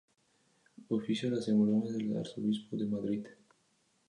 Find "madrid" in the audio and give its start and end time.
2.97-3.31